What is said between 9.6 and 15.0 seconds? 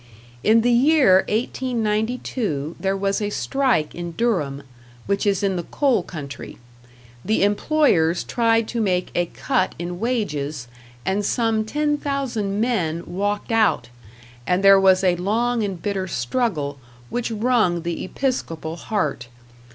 in wages, and some ten thousand men walked out, and there